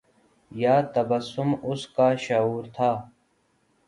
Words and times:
یا 0.51 0.75
تبسم 0.93 1.49
اُسکا 1.67 2.07
شعور 2.25 2.63
تھا 2.75 2.91